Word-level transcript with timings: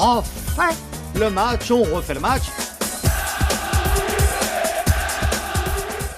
refait 0.00 0.74
le 1.18 1.28
match, 1.28 1.70
on 1.70 1.82
refait 1.82 2.14
le 2.14 2.20
match. 2.20 2.44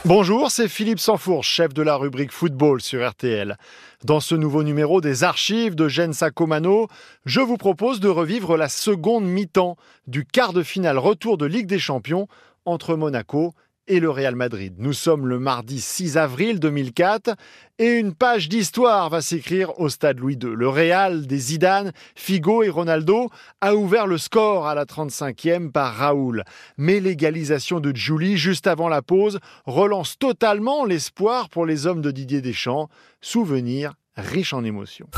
Bonjour, 0.04 0.50
c'est 0.52 0.68
Philippe 0.68 1.00
Sanfourche, 1.00 1.48
chef 1.48 1.74
de 1.74 1.82
la 1.82 1.96
rubrique 1.96 2.30
football 2.30 2.80
sur 2.80 3.08
RTL. 3.08 3.56
Dans 4.04 4.20
ce 4.20 4.36
nouveau 4.36 4.62
numéro 4.62 5.00
des 5.00 5.24
archives 5.24 5.74
de 5.74 5.88
Jen 5.88 6.12
Sacomano, 6.12 6.86
je 7.24 7.40
vous 7.40 7.56
propose 7.56 7.98
de 7.98 8.08
revivre 8.08 8.56
la 8.56 8.68
seconde 8.68 9.24
mi-temps 9.24 9.76
du 10.06 10.24
quart 10.24 10.52
de 10.52 10.62
finale 10.62 10.98
retour 10.98 11.36
de 11.36 11.46
Ligue 11.46 11.66
des 11.66 11.80
Champions 11.80 12.28
entre 12.64 12.94
Monaco 12.94 13.52
et 13.88 14.00
le 14.00 14.10
Real 14.10 14.36
Madrid. 14.36 14.74
Nous 14.78 14.92
sommes 14.92 15.26
le 15.26 15.38
mardi 15.38 15.80
6 15.80 16.16
avril 16.16 16.60
2004 16.60 17.34
et 17.78 17.98
une 17.98 18.14
page 18.14 18.48
d'histoire 18.48 19.10
va 19.10 19.20
s'écrire 19.22 19.78
au 19.80 19.88
stade 19.88 20.18
Louis 20.18 20.34
II. 20.34 20.50
Le 20.54 20.68
Real 20.68 21.26
des 21.26 21.38
Zidane, 21.38 21.92
Figo 22.14 22.62
et 22.62 22.68
Ronaldo 22.68 23.30
a 23.60 23.74
ouvert 23.74 24.06
le 24.06 24.18
score 24.18 24.66
à 24.66 24.74
la 24.74 24.84
35e 24.84 25.70
par 25.70 25.94
Raoul. 25.94 26.44
Mais 26.76 27.00
l'égalisation 27.00 27.80
de 27.80 27.94
Julie 27.94 28.36
juste 28.36 28.66
avant 28.66 28.88
la 28.88 29.02
pause 29.02 29.40
relance 29.66 30.18
totalement 30.18 30.84
l'espoir 30.84 31.48
pour 31.48 31.66
les 31.66 31.86
hommes 31.86 32.02
de 32.02 32.10
Didier 32.10 32.40
Deschamps. 32.40 32.88
Souvenir 33.20 33.94
riche 34.16 34.52
en 34.52 34.64
émotions. 34.64 35.08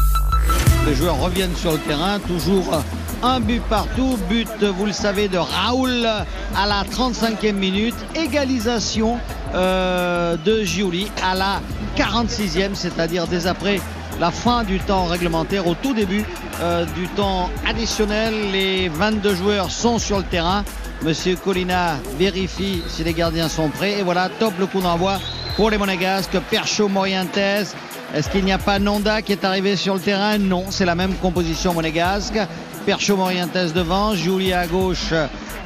Les 0.86 0.94
joueurs 0.94 1.18
reviennent 1.18 1.56
sur 1.56 1.72
le 1.72 1.78
terrain, 1.78 2.18
toujours 2.18 2.82
un 3.22 3.40
but 3.40 3.62
partout, 3.70 4.18
but, 4.28 4.62
vous 4.62 4.84
le 4.84 4.92
savez, 4.92 5.28
de 5.28 5.38
Raoul 5.38 6.06
à 6.06 6.66
la 6.66 6.84
35e 6.84 7.54
minute, 7.54 7.94
égalisation 8.14 9.18
euh, 9.54 10.36
de 10.44 10.62
Giuli 10.62 11.10
à 11.22 11.34
la 11.34 11.62
46e, 11.96 12.74
c'est-à-dire 12.74 13.26
dès 13.26 13.46
après 13.46 13.80
la 14.20 14.30
fin 14.30 14.62
du 14.62 14.78
temps 14.78 15.06
réglementaire, 15.06 15.66
au 15.66 15.74
tout 15.74 15.94
début 15.94 16.24
euh, 16.60 16.84
du 16.96 17.08
temps 17.08 17.48
additionnel. 17.66 18.34
Les 18.52 18.88
22 18.88 19.34
joueurs 19.34 19.70
sont 19.70 19.98
sur 19.98 20.18
le 20.18 20.24
terrain. 20.24 20.64
Monsieur 21.02 21.36
Colina 21.36 21.96
vérifie 22.18 22.82
si 22.88 23.04
les 23.04 23.14
gardiens 23.14 23.48
sont 23.48 23.70
prêts. 23.70 24.00
Et 24.00 24.02
voilà, 24.02 24.28
top 24.28 24.52
le 24.58 24.66
coup 24.66 24.80
d'envoi 24.80 25.18
pour 25.56 25.70
les 25.70 25.78
Monégasques. 25.78 26.38
Percho 26.50 26.88
Morientes 26.88 27.74
est-ce 28.14 28.30
qu'il 28.30 28.44
n'y 28.44 28.52
a 28.52 28.58
pas 28.58 28.78
Nonda 28.78 29.22
qui 29.22 29.32
est 29.32 29.44
arrivé 29.44 29.74
sur 29.74 29.94
le 29.94 30.00
terrain? 30.00 30.38
Non, 30.38 30.66
c'est 30.70 30.84
la 30.84 30.94
même 30.94 31.14
composition 31.14 31.74
monégasque. 31.74 32.38
Percho 32.86 33.16
Morientes 33.16 33.72
devant, 33.74 34.14
Julie 34.14 34.52
à 34.52 34.68
gauche, 34.68 35.12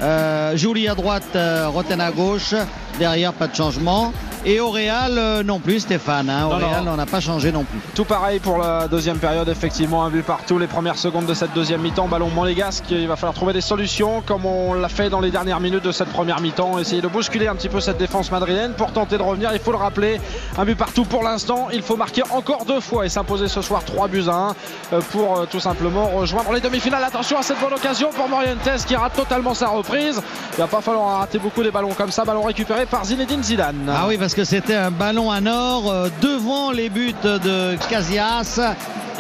euh, 0.01 0.57
Julie 0.57 0.89
à 0.89 0.95
droite, 0.95 1.25
euh, 1.35 1.69
Roten 1.69 2.01
à 2.01 2.11
gauche. 2.11 2.55
Derrière, 2.99 3.35
pas 3.35 3.49
de 3.49 3.55
changement. 3.55 4.15
Et 4.45 4.61
au 4.61 4.71
Real, 4.71 5.19
euh, 5.19 5.43
non 5.43 5.59
plus, 5.59 5.81
Stéphane. 5.81 6.31
Hein. 6.31 6.47
Au 6.47 6.51
Real, 6.51 6.85
on 6.87 6.97
n'a 6.97 7.07
pas 7.07 7.21
changé 7.21 7.53
non 7.53 7.65
plus. 7.65 7.79
Tout 7.95 8.05
pareil 8.05 8.39
pour 8.39 8.59
la 8.59 8.89
deuxième 8.89 9.19
période, 9.19 9.49
effectivement, 9.49 10.05
un 10.05 10.11
but 10.11 10.25
partout. 10.25 10.59
Les 10.59 10.67
premières 10.67 10.97
secondes 10.97 11.27
de 11.27 11.35
cette 11.35 11.53
deuxième 11.55 11.81
mi-temps, 11.81 12.09
ballon 12.09 12.29
monégasque. 12.31 12.85
Il 12.91 13.09
va 13.09 13.17
falloir 13.17 13.35
trouver 13.35 13.53
des 13.53 13.61
solutions, 13.61 14.23
comme 14.25 14.47
on 14.47 14.75
l'a 14.75 14.89
fait 14.89 15.11
dans 15.11 15.21
les 15.21 15.31
dernières 15.31 15.61
minutes 15.61 15.85
de 15.85 15.93
cette 15.93 16.09
première 16.09 16.41
mi-temps. 16.41 16.79
Essayer 16.79 17.03
de 17.03 17.09
bousculer 17.09 17.49
un 17.49 17.55
petit 17.55 17.69
peu 17.69 17.81
cette 17.81 17.99
défense 17.99 18.31
madrilène 18.31 18.73
pour 18.73 18.93
tenter 18.93 19.19
de 19.19 19.23
revenir. 19.23 19.51
Il 19.53 19.61
faut 19.61 19.73
le 19.73 19.79
rappeler, 19.79 20.21
un 20.57 20.65
but 20.65 20.77
partout 20.77 21.05
pour 21.05 21.23
l'instant. 21.23 21.69
Il 21.73 21.83
faut 21.83 21.97
marquer 21.97 22.23
encore 22.31 22.65
deux 22.65 22.81
fois 22.81 23.07
et 23.07 23.09
s'imposer 23.09 23.49
ce 23.49 23.61
soir 23.61 23.83
3 23.85 24.09
buts 24.09 24.25
à 24.29 24.33
1 24.33 24.55
euh, 24.93 25.01
pour 25.11 25.39
euh, 25.39 25.47
tout 25.51 25.61
simplement 25.61 26.07
rejoindre 26.09 26.53
les 26.53 26.61
demi-finales. 26.61 27.05
Attention 27.05 27.39
à 27.39 27.43
cette 27.43 27.61
bonne 27.61 27.75
occasion 27.75 28.11
pour 28.15 28.29
Morientes 28.29 28.59
qui 28.87 28.97
rate 28.97 29.15
totalement 29.15 29.55
sa 29.55 29.69
reprise. 29.69 30.21
Il 30.53 30.59
va 30.59 30.67
pas 30.67 30.81
falloir 30.81 31.19
rater 31.19 31.39
beaucoup 31.39 31.63
des 31.63 31.71
ballons 31.71 31.95
comme 31.95 32.11
ça. 32.11 32.25
Ballon 32.25 32.43
récupéré 32.43 32.87
par 32.87 33.05
Zinedine 33.05 33.43
Zidane. 33.43 33.93
Ah 33.95 34.07
oui, 34.07 34.17
parce 34.17 34.28
que 34.35 34.45
c'était 34.45 34.75
un 34.75 34.91
ballon 34.91 35.31
à 35.31 35.41
nord 35.41 35.91
euh, 35.91 36.09
devant 36.21 36.71
les 36.71 36.89
buts 36.89 37.15
de 37.23 37.77
Casias. 37.89 38.61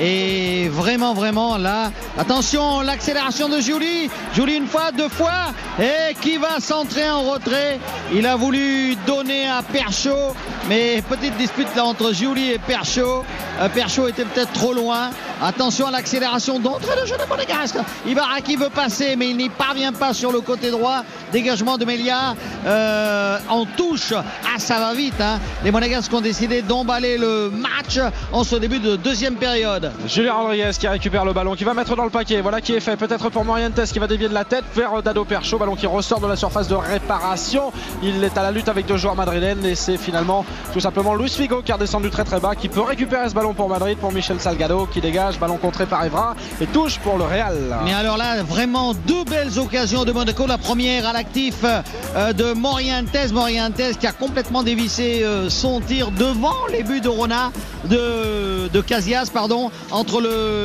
Et 0.00 0.68
vraiment, 0.68 1.12
vraiment 1.12 1.56
là, 1.56 1.90
attention, 2.16 2.82
l'accélération 2.82 3.48
de 3.48 3.60
Julie. 3.60 4.08
Julie 4.32 4.54
une 4.54 4.68
fois, 4.68 4.92
deux 4.92 5.08
fois. 5.08 5.52
Et 5.80 6.14
qui 6.14 6.36
va 6.36 6.60
centrer 6.60 7.10
en 7.10 7.22
retrait. 7.22 7.80
Il 8.12 8.26
a 8.26 8.36
voulu 8.36 8.96
donner 9.06 9.48
à 9.48 9.62
Perchaud. 9.62 10.34
Mais 10.68 11.02
petite 11.02 11.36
dispute 11.36 11.68
là 11.74 11.84
entre 11.84 12.12
Julie 12.12 12.52
et 12.52 12.58
Perchaud. 12.58 13.24
Euh, 13.60 13.68
Perchaud 13.68 14.08
était 14.08 14.24
peut-être 14.24 14.52
trop 14.52 14.72
loin. 14.72 15.10
Attention 15.42 15.86
à 15.86 15.90
l'accélération 15.90 16.58
d'entrée 16.58 17.00
de 17.00 17.06
jeu 17.06 17.16
de 17.16 17.28
Monégasque. 17.28 17.76
Ibaraki 18.06 18.56
veut 18.56 18.70
passer, 18.70 19.16
mais 19.16 19.30
il 19.30 19.36
n'y 19.36 19.48
parvient 19.48 19.92
pas 19.92 20.12
sur 20.12 20.32
le 20.32 20.40
côté 20.40 20.70
droit. 20.70 21.02
Dégagement 21.32 21.76
de 21.76 21.84
Melia 21.84 22.34
euh, 22.66 23.38
en 23.48 23.64
touche. 23.64 24.12
Ah, 24.12 24.58
ça 24.58 24.78
va 24.78 24.94
vite. 24.94 25.20
Hein. 25.20 25.38
Les 25.64 25.70
Monégasques 25.70 26.12
ont 26.12 26.20
décidé 26.20 26.62
d'emballer 26.62 27.18
le 27.18 27.50
match 27.50 27.98
en 28.32 28.44
ce 28.44 28.56
début 28.56 28.78
de 28.78 28.96
deuxième 28.96 29.36
période. 29.36 29.87
Julien 30.06 30.34
Rodriguez 30.34 30.70
qui 30.78 30.88
récupère 30.88 31.24
le 31.24 31.32
ballon, 31.32 31.54
qui 31.54 31.64
va 31.64 31.74
mettre 31.74 31.96
dans 31.96 32.04
le 32.04 32.10
paquet. 32.10 32.40
Voilà 32.40 32.60
qui 32.60 32.74
est 32.74 32.80
fait. 32.80 32.96
Peut-être 32.96 33.28
pour 33.30 33.44
Morientes 33.44 33.80
qui 33.84 33.98
va 33.98 34.06
dévier 34.06 34.28
de 34.28 34.34
la 34.34 34.44
tête 34.44 34.64
vers 34.74 35.02
Dado 35.02 35.24
Percho. 35.24 35.58
Ballon 35.58 35.76
qui 35.76 35.86
ressort 35.86 36.20
de 36.20 36.26
la 36.26 36.36
surface 36.36 36.68
de 36.68 36.74
réparation. 36.74 37.72
Il 38.02 38.22
est 38.22 38.36
à 38.36 38.42
la 38.42 38.50
lutte 38.50 38.68
avec 38.68 38.86
deux 38.86 38.96
joueurs 38.96 39.16
madrilènes 39.16 39.64
et 39.64 39.74
c'est 39.74 39.96
finalement 39.96 40.44
tout 40.72 40.80
simplement 40.80 41.14
Luis 41.14 41.30
Figo 41.30 41.62
qui 41.62 41.72
a 41.72 41.78
descendu 41.78 42.10
très 42.10 42.24
très 42.24 42.40
bas, 42.40 42.54
qui 42.54 42.68
peut 42.68 42.80
récupérer 42.80 43.28
ce 43.28 43.34
ballon 43.34 43.54
pour 43.54 43.68
Madrid, 43.68 43.98
pour 43.98 44.12
Michel 44.12 44.40
Salgado 44.40 44.86
qui 44.86 45.00
dégage. 45.00 45.38
Ballon 45.38 45.56
contré 45.56 45.86
par 45.86 46.04
Evra 46.04 46.34
et 46.60 46.66
touche 46.66 46.98
pour 46.98 47.18
le 47.18 47.24
Real. 47.24 47.78
Mais 47.84 47.94
alors 47.94 48.16
là, 48.16 48.42
vraiment 48.42 48.94
deux 48.94 49.24
belles 49.24 49.58
occasions 49.58 50.04
de 50.04 50.12
Monaco. 50.12 50.46
La 50.46 50.58
première 50.58 51.06
à 51.06 51.12
l'actif 51.12 51.64
euh, 51.64 52.32
de 52.32 52.52
Morientes. 52.52 53.32
Morientes 53.32 53.98
qui 53.98 54.06
a 54.06 54.12
complètement 54.12 54.62
dévissé 54.62 55.22
euh, 55.22 55.48
son 55.50 55.80
tir 55.80 56.10
devant 56.10 56.66
les 56.70 56.82
buts 56.82 57.00
de 57.00 57.08
Rona, 57.08 57.50
de, 57.84 58.68
de 58.68 58.80
Casias, 58.80 59.30
pardon 59.32 59.70
entre 59.90 60.20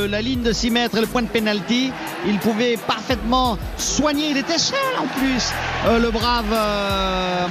la 0.07 0.21
ligne 0.21 0.41
de 0.41 0.51
6 0.51 0.71
mètres 0.71 0.97
et 0.97 1.01
le 1.01 1.07
point 1.07 1.21
de 1.21 1.27
pénalty. 1.27 1.91
Il 2.27 2.37
pouvait 2.39 2.77
parfaitement 2.77 3.57
soigner. 3.77 4.29
Il 4.29 4.37
était 4.37 4.57
seul 4.57 4.77
en 4.99 5.07
plus, 5.19 5.51
euh, 5.87 5.99
le 5.99 6.11
brave 6.11 6.45
euh, 6.51 7.47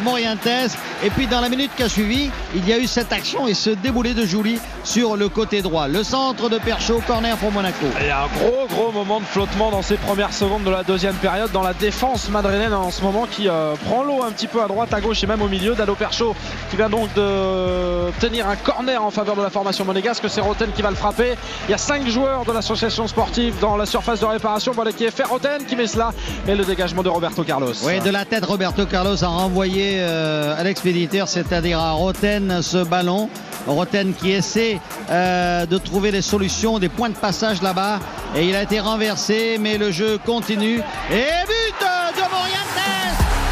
Et 1.05 1.11
puis 1.11 1.27
dans 1.27 1.41
la 1.41 1.49
minute 1.49 1.71
qui 1.77 1.83
a 1.83 1.89
suivi, 1.89 2.31
il 2.55 2.67
y 2.67 2.73
a 2.73 2.79
eu 2.79 2.87
cette 2.87 3.13
action 3.13 3.47
et 3.47 3.55
ce 3.55 3.71
déboulé 3.71 4.15
de 4.15 4.25
Julie 4.25 4.59
sur 4.83 5.17
le 5.17 5.29
côté 5.29 5.61
droit. 5.61 5.89
Le 5.89 6.03
centre 6.03 6.49
de 6.49 6.59
Perchaud, 6.59 7.03
corner 7.07 7.37
pour 7.37 7.53
Monaco. 7.53 7.87
Il 8.01 8.07
y 8.07 8.11
a 8.11 8.23
un 8.23 8.27
gros 8.39 8.67
gros 8.67 8.93
moment 8.93 9.21
de 9.21 9.25
flottement 9.25 9.71
dans 9.71 9.83
ces 9.83 9.97
premières 9.97 10.33
secondes 10.33 10.65
de 10.65 10.71
la 10.71 10.85
deuxième 10.85 11.15
période 11.17 11.51
dans 11.53 11.63
la 11.63 11.75
défense 11.75 12.31
madrilène 12.31 12.73
en 12.73 12.91
ce 12.91 13.03
moment 13.03 13.27
qui 13.31 13.49
euh, 13.49 13.75
prend 13.87 14.03
l'eau 14.03 14.23
un 14.23 14.31
petit 14.33 14.47
peu 14.47 14.63
à 14.63 14.69
droite, 14.69 14.95
à 14.95 15.01
gauche 15.01 15.23
et 15.23 15.27
même 15.27 15.43
au 15.43 15.49
milieu. 15.49 15.75
Dado 15.75 15.95
Perchaud 15.95 16.35
qui 16.71 16.77
vient 16.77 16.89
donc 16.89 17.13
de 17.15 18.11
tenir 18.21 18.49
un 18.49 18.57
corner 18.57 19.03
en 19.05 19.11
faveur 19.11 19.37
de 19.37 19.43
la 19.43 19.51
formation 19.51 19.85
monégasque. 19.85 20.25
C'est 20.29 20.41
Roten 20.41 20.71
qui 20.73 20.83
va 20.83 20.91
le 20.91 20.97
frapper. 20.97 21.35
Il 21.69 21.73
y 21.73 21.75
a 21.75 21.79
cinq 21.79 22.09
joueurs 22.09 22.45
de 22.45 22.53
l'association 22.53 23.07
sportive 23.07 23.55
dans 23.61 23.77
la 23.77 23.87
surface 23.87 24.21
de 24.21 24.27
réparation. 24.27 24.73
Voilà 24.73 24.93
qui 24.93 25.05
est 25.05 25.11
Ferroten 25.11 25.65
qui 25.67 25.77
met 25.77 25.87
cela. 25.87 26.13
Et 26.49 26.55
le 26.55 26.65
dégagement 26.65 27.03
de 27.03 27.09
Roberto 27.09 27.45
Carlos. 27.45 27.75
Oui, 27.85 28.01
de 28.01 28.11
la 28.11 28.25
tête, 28.25 28.45
Roberto 28.45 28.87
Carlos 28.87 29.23
a 29.23 29.29
renvoyé 29.29 29.97
euh, 29.99 30.22
à 30.23 30.63
l'expéditeur, 30.63 31.29
c'est-à-dire 31.29 31.79
à 31.79 31.93
Roten, 31.93 32.63
ce 32.63 32.85
ballon. 32.85 33.29
Roten 33.67 34.13
qui 34.15 34.33
essaie 34.33 34.81
euh, 35.11 35.67
de 35.67 35.79
trouver 35.79 36.11
des 36.11 36.23
solutions, 36.23 36.79
des 36.79 36.89
points 36.89 37.11
de 37.11 37.15
passage 37.15 37.63
là-bas. 37.63 38.01
Et 38.37 38.49
il 38.49 38.57
a 38.57 38.63
été 38.63 38.81
renversé, 38.81 39.57
mais 39.61 39.79
le 39.79 39.91
jeu 39.91 40.19
continue. 40.19 40.79
Et 41.11 41.45
but 41.47 41.81
de 41.81 42.21
Morientes 42.21 42.83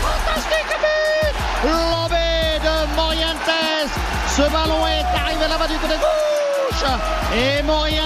Fantastique 0.02 0.76
but 0.80 1.70
Lobé 1.70 2.58
de 2.64 2.96
Morientes 2.96 3.58
Ce 4.28 4.42
ballon 4.42 4.86
est 4.86 5.18
arrivé 5.18 5.48
là-bas 5.48 5.68
du 5.68 5.78
côté 5.78 5.94
gauche 5.94 6.40
et 7.36 7.62
Morientes 7.62 8.00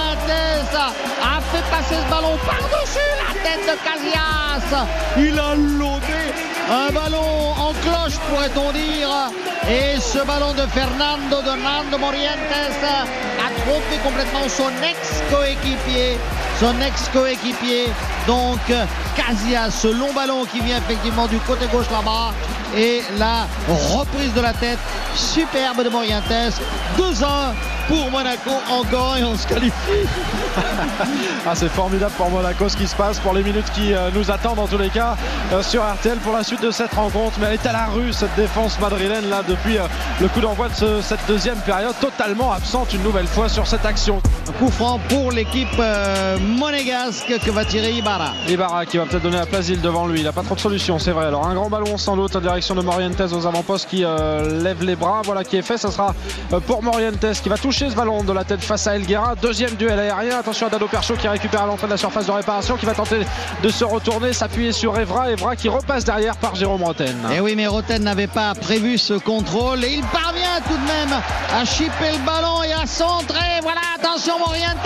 a 0.75 1.41
fait 1.41 1.63
passer 1.71 1.95
ce 1.95 2.09
ballon 2.09 2.37
par-dessus 2.45 2.99
la 3.25 3.33
tête 3.41 3.65
de 3.65 3.75
Casias. 3.83 4.85
Il 5.17 5.39
a 5.39 5.55
lobé 5.55 6.24
un 6.69 6.91
ballon 6.91 7.53
en 7.57 7.73
cloche, 7.73 8.17
pourrait-on 8.29 8.71
dire. 8.71 9.09
Et 9.69 9.99
ce 9.99 10.19
ballon 10.25 10.53
de 10.53 10.65
Fernando 10.67 11.41
de 11.41 11.61
Nando 11.61 11.97
Morientes 11.97 12.37
a 12.53 13.61
trompé 13.61 13.97
complètement 14.03 14.47
son 14.47 14.69
ex-coéquipier. 14.83 16.17
Son 16.59 16.79
ex-coéquipier. 16.81 17.89
Donc 18.27 18.59
Casillas, 19.15 19.71
ce 19.71 19.87
long 19.87 20.13
ballon 20.13 20.45
qui 20.45 20.59
vient 20.59 20.77
effectivement 20.77 21.27
du 21.27 21.39
côté 21.39 21.65
gauche 21.67 21.89
là-bas. 21.91 22.33
Et 22.75 23.03
la 23.17 23.47
reprise 23.69 24.33
de 24.33 24.41
la 24.41 24.53
tête 24.53 24.79
superbe 25.15 25.83
de 25.83 25.89
Morientes. 25.89 26.23
2-1 26.97 27.25
pour 27.87 28.09
Monaco 28.09 28.51
encore 28.69 29.17
et 29.17 29.23
on 29.23 29.35
se 29.35 29.45
qualifie. 29.47 29.73
ah, 31.45 31.53
c'est 31.53 31.69
formidable 31.69 32.13
pour 32.17 32.29
Monaco 32.29 32.69
ce 32.69 32.77
qui 32.77 32.87
se 32.87 32.95
passe 32.95 33.19
pour 33.19 33.33
les 33.33 33.43
minutes 33.43 33.69
qui 33.73 33.93
euh, 33.93 34.09
nous 34.13 34.31
attendent 34.31 34.59
en 34.59 34.67
tous 34.67 34.77
les 34.77 34.89
cas 34.89 35.15
euh, 35.51 35.61
sur 35.61 35.83
RTL 35.83 36.17
pour 36.19 36.33
la 36.33 36.43
suite 36.43 36.61
de 36.61 36.71
cette 36.71 36.93
rencontre. 36.93 37.37
Mais 37.39 37.47
elle 37.47 37.53
est 37.53 37.65
à 37.65 37.73
la 37.73 37.85
rue 37.85 38.13
cette 38.13 38.35
défense 38.35 38.79
madrilène 38.79 39.29
là 39.29 39.43
depuis 39.47 39.77
euh, 39.77 39.83
le 40.21 40.27
coup 40.27 40.39
d'envoi 40.39 40.69
de 40.69 41.01
cette 41.01 41.25
deuxième 41.27 41.59
période 41.59 41.95
totalement 41.99 42.51
absente 42.51 42.93
une 42.93 43.03
nouvelle 43.03 43.27
fois 43.27 43.49
sur 43.49 43.67
cette 43.67 43.85
action. 43.85 44.21
Un 44.49 44.51
coup 44.53 44.69
franc 44.71 44.99
pour 45.09 45.31
l'équipe 45.31 45.81
monégasque 46.39 47.33
que 47.43 47.51
va 47.51 47.65
tirer 47.65 47.91
Ibarra 47.91 48.33
Ibarra. 48.47 48.85
Qui 48.85 48.97
va 48.97 49.05
peut-être 49.05 49.23
donner 49.23 49.37
la 49.37 49.45
place 49.45 49.65
devant 49.67 50.07
lui. 50.07 50.19
Il 50.19 50.23
n'a 50.23 50.31
pas 50.31 50.43
trop 50.43 50.55
de 50.55 50.59
solutions, 50.59 50.99
c'est 50.99 51.11
vrai. 51.11 51.25
Alors 51.25 51.47
un 51.47 51.55
grand 51.55 51.69
ballon 51.69 51.97
sans 51.97 52.15
doute 52.15 52.35
en 52.35 52.41
direction 52.41 52.75
de 52.75 52.81
Morientes 52.81 53.19
aux 53.19 53.47
avant-postes 53.47 53.89
qui 53.89 54.03
euh, 54.03 54.61
lève 54.61 54.83
les 54.83 54.95
bras. 54.95 55.21
Voilà 55.25 55.43
qui 55.43 55.57
est 55.57 55.61
fait. 55.61 55.77
Ça 55.77 55.91
sera 55.91 56.13
pour 56.67 56.83
Morientes 56.83 57.25
qui 57.41 57.49
va 57.49 57.57
toucher 57.57 57.74
ce 57.75 57.93
ballon 57.93 58.23
de 58.23 58.31
la 58.31 58.45
tête 58.45 58.63
face 58.63 58.87
à 58.87 58.95
Elguera. 58.95 59.35
Deuxième 59.35 59.75
duel 59.75 59.99
aérien. 59.99 60.39
Attention 60.39 60.67
à 60.67 60.69
Dado 60.69 60.87
Percho 60.87 61.15
qui 61.15 61.27
récupère 61.27 61.63
à 61.63 61.65
l'entrée 61.65 61.87
de 61.87 61.91
la 61.91 61.97
surface 61.97 62.25
de 62.25 62.31
réparation, 62.31 62.77
qui 62.77 62.85
va 62.85 62.93
tenter 62.93 63.19
de 63.61 63.69
se 63.69 63.83
retourner, 63.83 64.31
s'appuyer 64.31 64.71
sur 64.71 64.97
Evra. 64.97 65.31
Evra 65.31 65.57
qui 65.57 65.67
repasse 65.67 66.05
derrière 66.05 66.37
par 66.37 66.55
Jérôme 66.55 66.83
Roten. 66.83 67.15
Et 67.31 67.35
eh 67.37 67.39
oui, 67.41 67.53
mais 67.55 67.67
Roten 67.67 68.01
n'avait 68.01 68.27
pas 68.27 68.53
prévu 68.55 68.97
ce 68.97 69.15
contrôle 69.15 69.83
et 69.83 69.93
il 69.95 70.03
parvient 70.05 70.61
tout 70.65 70.77
de 70.77 70.87
même 70.87 71.19
à 71.53 71.65
chipper 71.65 72.13
le 72.13 72.25
ballon 72.25 72.63
et 72.63 72.71
à 72.71 72.85
centrer. 72.85 73.59
Voilà, 73.61 73.81
attention 73.97 74.39
Morientes 74.39 74.77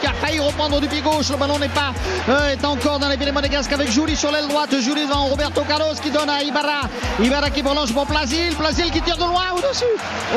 qui 0.00 0.06
a 0.06 0.12
failli 0.12 0.40
reprendre 0.40 0.80
du 0.80 0.88
pied 0.88 1.00
gauche. 1.00 1.30
Le 1.30 1.36
ballon 1.36 1.58
n'est 1.58 1.68
pas 1.68 1.92
euh, 2.28 2.52
est 2.52 2.64
encore 2.64 2.98
dans 2.98 3.08
les 3.08 3.16
pieds 3.16 3.26
des 3.26 3.32
Monégasques 3.32 3.72
avec 3.72 3.90
Julie 3.90 4.16
sur 4.16 4.30
l'aile 4.32 4.48
droite. 4.48 4.70
Julie 4.80 5.06
devant 5.06 5.26
Roberto 5.26 5.62
Carlos 5.66 5.94
qui 6.02 6.10
donne 6.10 6.28
à 6.28 6.42
Ibarra. 6.42 6.88
Ibarra 7.22 7.50
qui 7.50 7.62
prolonge 7.62 7.92
pour 7.92 8.06
Plasil. 8.06 8.54
Plasil 8.54 8.90
qui 8.90 9.00
tire 9.00 9.16
de 9.16 9.24
loin 9.24 9.44
au-dessus. 9.56 9.84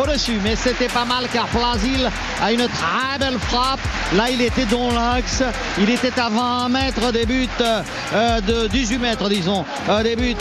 Au-dessus. 0.02 0.40
Mais 0.44 0.56
c'était 0.56 0.88
pas 0.88 1.06
mal 1.06 1.28
car 1.34 1.48
Plasil 1.48 2.10
a 2.42 2.52
une 2.52 2.68
très 2.68 3.20
belle 3.20 3.40
frappe. 3.40 3.80
Là, 4.16 4.30
il 4.32 4.42
était 4.42 4.66
dans 4.66 4.92
l'axe. 4.92 5.44
Il 5.78 5.90
était 5.90 6.20
à 6.20 6.30
20 6.30 6.70
mètres 6.70 7.12
des 7.12 7.26
buts 7.26 7.48
euh, 7.62 8.42
de 8.42 8.68
18 8.68 8.98
mètres, 8.98 9.30
disons, 9.30 9.66
euh, 9.90 10.04
des 10.04 10.16
buts 10.16 10.36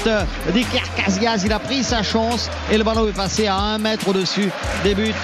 d'Iker 0.53 0.82
Casillas. 0.97 1.43
Il 1.44 1.53
a 1.53 1.59
pris 1.59 1.82
sa 1.82 2.03
chance 2.03 2.49
et 2.71 2.79
le 2.79 2.85
ballon 2.85 3.09
est 3.09 3.12
passé 3.12 3.47
à 3.47 3.56
1 3.56 3.79
mètre 3.79 4.09
au-dessus 4.09 4.50
des 4.85 4.94
buts 4.94 5.14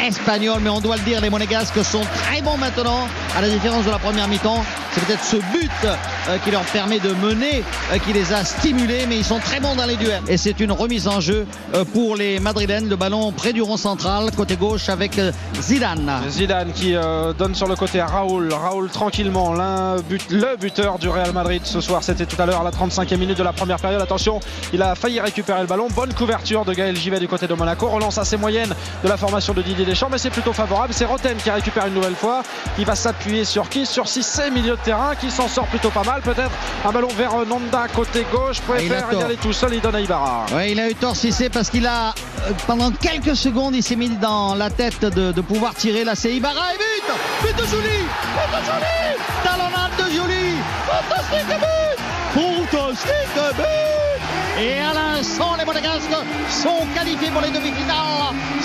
espagnols. 0.00 0.60
Mais 0.62 0.70
on 0.70 0.80
doit 0.80 0.96
le 0.96 1.02
dire, 1.02 1.20
les 1.20 1.30
Monégasques 1.30 1.84
sont 1.84 2.02
très 2.24 2.42
bons 2.42 2.56
maintenant 2.56 3.08
à 3.36 3.40
la 3.40 3.48
différence 3.48 3.84
de 3.84 3.90
la 3.90 3.98
première 3.98 4.28
mi-temps. 4.28 4.62
C'est 4.92 5.04
peut-être 5.04 5.24
ce 5.24 5.36
but 5.36 5.70
euh, 5.84 6.36
qui 6.44 6.50
leur 6.50 6.62
permet 6.62 6.98
de 6.98 7.12
mener, 7.12 7.62
euh, 7.92 7.98
qui 7.98 8.12
les 8.12 8.32
a 8.32 8.44
stimulés, 8.44 9.06
mais 9.08 9.18
ils 9.18 9.24
sont 9.24 9.38
très 9.38 9.60
bons 9.60 9.76
dans 9.76 9.86
les 9.86 9.96
duels. 9.96 10.22
Et 10.28 10.36
c'est 10.36 10.58
une 10.58 10.72
remise 10.72 11.06
en 11.06 11.20
jeu 11.20 11.46
euh, 11.74 11.84
pour 11.84 12.16
les 12.16 12.40
Madrilènes. 12.40 12.88
Le 12.88 12.96
ballon 12.96 13.30
près 13.30 13.52
du 13.52 13.62
rond 13.62 13.76
central, 13.76 14.30
côté 14.36 14.56
gauche 14.56 14.88
avec 14.88 15.20
Zidane. 15.60 16.10
Zidane 16.28 16.72
qui 16.72 16.94
donne 17.38 17.54
sur 17.54 17.68
le 17.68 17.76
côté 17.76 18.00
à 18.00 18.06
Raoul. 18.06 18.52
Raoul 18.52 18.88
tranquillement, 18.90 19.54
le 19.54 20.56
buteur 20.56 20.98
du 20.98 21.08
Real 21.08 21.32
Madrid 21.32 21.62
ce 21.64 21.80
soir. 21.80 22.02
C'était 22.02 22.26
tout 22.26 22.40
à 22.40 22.46
l'heure 22.46 22.64
la 22.64 22.70
35e 22.70 23.16
minute 23.16 23.38
de 23.38 23.42
la 23.42 23.52
première 23.52 23.78
période. 23.78 24.02
Attention, 24.02 24.40
il 24.72 24.82
a 24.82 24.94
failli 24.94 25.20
récupérer 25.20 25.60
le 25.60 25.66
ballon. 25.66 25.86
Bonne 25.94 26.12
couverture 26.14 26.64
de 26.64 26.72
Gaël 26.72 26.96
Givet 26.96 27.20
du 27.20 27.28
côté 27.28 27.46
de 27.46 27.54
Monaco. 27.54 27.88
Relance 27.88 28.18
assez 28.18 28.36
moyenne 28.36 28.74
de 29.04 29.08
la 29.08 29.16
formation 29.16 29.54
de 29.54 29.62
Didier 29.62 29.84
Deschamps, 29.84 30.08
mais 30.10 30.18
c'est 30.18 30.30
plutôt 30.30 30.52
favorable. 30.52 30.92
C'est 30.92 31.04
Roten 31.04 31.36
qui 31.36 31.50
récupère 31.50 31.86
une 31.86 31.94
nouvelle 31.94 32.16
fois. 32.16 32.42
Il 32.78 32.84
va 32.84 32.94
s'appuyer 32.94 33.19
sur 33.44 33.68
qui 33.68 33.86
Sur 33.86 34.08
6 34.08 34.50
milieu 34.52 34.76
de 34.76 34.82
terrain 34.82 35.14
qui 35.14 35.30
s'en 35.30 35.48
sort 35.48 35.66
plutôt 35.66 35.90
pas 35.90 36.02
mal. 36.02 36.22
Peut-être 36.22 36.50
un 36.84 36.90
ballon 36.90 37.08
vers 37.16 37.34
Nonda 37.46 37.86
côté 37.94 38.26
gauche. 38.32 38.60
Préfère 38.60 39.12
y 39.12 39.22
aller 39.22 39.36
tout 39.36 39.52
seul. 39.52 39.74
Il 39.74 39.80
donne 39.80 39.94
à 39.94 40.00
Ibarra. 40.00 40.46
Oui, 40.54 40.72
il 40.72 40.80
a 40.80 40.88
eu 40.88 40.94
tort 40.94 41.16
Cissé 41.16 41.48
parce 41.48 41.70
qu'il 41.70 41.86
a 41.86 42.08
euh, 42.08 42.52
pendant 42.66 42.90
quelques 42.90 43.36
secondes 43.36 43.74
il 43.74 43.82
s'est 43.82 43.96
mis 43.96 44.08
dans 44.08 44.54
la 44.54 44.70
tête 44.70 45.04
de, 45.04 45.40
pouvoir 45.40 45.74
tirer. 45.74 46.04
Là 46.04 46.14
c'est 46.14 46.32
Ibarra 46.32 46.74
et 46.74 46.78
vite 46.78 47.12
But 47.42 47.56
de 47.56 47.66
Julie 47.68 48.06
But 48.34 48.58
de 48.58 48.64
Julie 48.64 49.16
Talonnade 49.44 49.96
de 49.98 50.10
Julie 50.12 50.56
Fantastique 50.86 51.46
but 51.48 52.70
Fantastique 52.70 53.56
but 53.56 54.62
Et 54.62 54.78
à 54.80 54.92
l'instant, 54.94 55.56
les 55.58 55.64
Monégasques 55.64 56.16
sont 56.48 56.86
qualifiés 56.94 57.30
pour 57.30 57.40
les 57.40 57.50
demi-finales. 57.50 58.09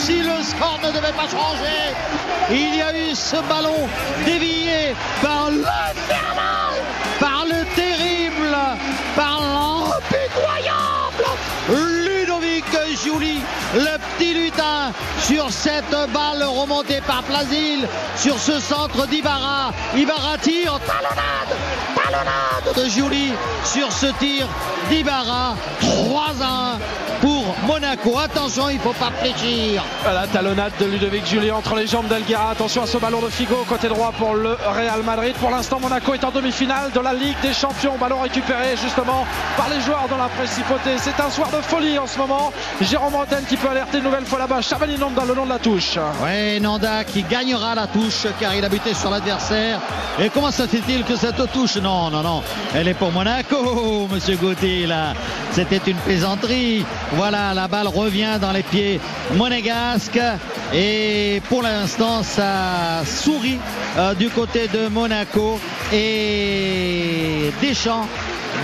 Si 0.05 0.21
le 0.21 0.43
score 0.43 0.79
ne 0.83 0.91
devait 0.91 1.13
pas 1.13 1.27
changer, 1.27 1.95
il 2.51 2.75
y 2.75 2.81
a 2.83 2.95
eu 2.95 3.15
ce 3.15 3.37
ballon 3.49 3.89
dévié 4.23 4.93
par 5.19 5.49
par 7.19 7.43
le 7.45 7.65
terrible, 7.73 8.55
par 9.15 9.41
l'impitoyable 9.41 11.25
Ludovic 11.69 12.65
Jouli, 13.03 13.41
le 13.73 13.97
petit 14.19 14.35
lutin, 14.35 14.91
sur 15.23 15.51
cette 15.51 15.89
balle 16.13 16.43
remontée 16.43 17.01
par 17.07 17.23
Plasil, 17.23 17.87
sur 18.15 18.37
ce 18.37 18.59
centre 18.59 19.07
d'Ibarra. 19.07 19.71
Ibarra 19.95 20.37
tire, 20.37 20.79
talonnade, 20.85 21.57
talonnade 21.95 22.75
de 22.75 22.89
Jouli 22.91 23.33
sur 23.63 23.91
ce 23.91 24.05
tir 24.19 24.45
d'Ibarra. 24.91 25.55
3 25.79 26.25
1 26.29 26.35
pour 26.35 26.44
Monaco. 27.95 28.19
Attention, 28.19 28.69
il 28.69 28.75
ne 28.77 28.81
faut 28.81 28.93
pas 28.93 29.11
fléchir. 29.21 29.83
La 30.05 30.27
talonnade 30.27 30.73
de 30.79 30.85
Ludovic 30.85 31.25
Julie 31.25 31.51
entre 31.51 31.75
les 31.75 31.87
jambes 31.87 32.07
d'Alguera. 32.07 32.51
Attention 32.51 32.83
à 32.83 32.87
ce 32.87 32.97
ballon 32.97 33.21
de 33.21 33.29
Figo 33.29 33.65
côté 33.67 33.87
droit 33.87 34.11
pour 34.17 34.35
le 34.35 34.57
Real 34.75 35.03
Madrid. 35.03 35.33
Pour 35.39 35.49
l'instant, 35.51 35.79
Monaco 35.79 36.13
est 36.13 36.23
en 36.23 36.31
demi-finale 36.31 36.91
de 36.91 36.99
la 36.99 37.13
Ligue 37.13 37.39
des 37.41 37.53
Champions. 37.53 37.97
Ballon 37.99 38.21
récupéré 38.21 38.75
justement 38.81 39.25
par 39.57 39.69
les 39.69 39.79
joueurs 39.81 40.07
dans 40.09 40.17
la 40.17 40.27
principauté. 40.27 40.91
C'est 40.97 41.19
un 41.19 41.29
soir 41.29 41.49
de 41.51 41.61
folie 41.61 41.97
en 41.97 42.07
ce 42.07 42.17
moment. 42.17 42.51
Jérôme 42.81 43.15
Roten 43.15 43.43
qui 43.47 43.57
peut 43.57 43.69
alerter 43.69 43.99
une 43.99 44.03
nouvelle 44.05 44.25
fois 44.25 44.39
là-bas. 44.39 44.61
Chavali 44.61 44.97
Nanda 44.97 45.23
le 45.25 45.33
long 45.33 45.45
de 45.45 45.49
la 45.49 45.59
touche. 45.59 45.97
Oui, 46.23 46.59
Nanda 46.59 47.03
qui 47.03 47.23
gagnera 47.23 47.75
la 47.75 47.87
touche 47.87 48.27
car 48.39 48.53
il 48.55 48.63
a 48.65 48.69
buté 48.69 48.93
sur 48.93 49.09
l'adversaire. 49.09 49.79
Et 50.19 50.29
comment 50.29 50.51
ça 50.51 50.67
fait-il 50.67 51.03
que 51.03 51.15
cette 51.15 51.51
touche? 51.51 51.77
Non, 51.77 52.09
non, 52.09 52.21
non. 52.23 52.43
Elle 52.73 52.87
est 52.87 52.93
pour 52.93 53.11
Monaco, 53.11 54.07
monsieur 54.11 54.35
Gauthier 54.37 54.87
là. 54.87 55.13
C'était 55.51 55.81
une 55.87 55.97
plaisanterie. 55.97 56.85
Voilà, 57.13 57.53
la 57.53 57.67
balle 57.67 57.84
revient 57.87 58.37
dans 58.39 58.51
les 58.51 58.63
pieds 58.63 58.99
monégasques. 59.35 60.19
Et 60.73 61.41
pour 61.49 61.61
l'instant, 61.61 62.23
ça 62.23 63.03
sourit 63.05 63.59
euh, 63.97 64.13
du 64.13 64.29
côté 64.29 64.67
de 64.67 64.87
Monaco. 64.87 65.59
Et 65.93 67.51
Deschamps 67.61 68.07